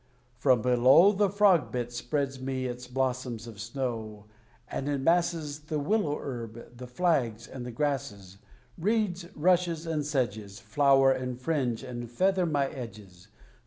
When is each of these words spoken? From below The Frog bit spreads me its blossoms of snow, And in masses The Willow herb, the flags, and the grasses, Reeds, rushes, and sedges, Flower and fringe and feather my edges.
From 0.35 0.63
below 0.63 1.11
The 1.11 1.29
Frog 1.29 1.71
bit 1.71 1.93
spreads 1.93 2.41
me 2.41 2.65
its 2.65 2.87
blossoms 2.87 3.45
of 3.45 3.59
snow, 3.61 4.25
And 4.67 4.89
in 4.89 5.03
masses 5.03 5.59
The 5.59 5.77
Willow 5.77 6.17
herb, 6.19 6.75
the 6.75 6.87
flags, 6.87 7.45
and 7.47 7.67
the 7.67 7.71
grasses, 7.71 8.39
Reeds, 8.79 9.27
rushes, 9.35 9.85
and 9.85 10.03
sedges, 10.03 10.59
Flower 10.59 11.11
and 11.11 11.39
fringe 11.39 11.83
and 11.83 12.09
feather 12.09 12.47
my 12.47 12.67
edges. 12.69 13.27